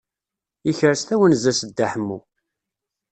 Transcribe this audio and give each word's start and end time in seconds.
Yekres 0.67 1.01
tawenza-s 1.03 1.59
Dda 1.67 1.87
Ḥemmu. 1.91 2.19